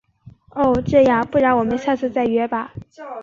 [0.55, 0.73] 哦……
[0.83, 2.73] 这样，不然我们下次再约吧。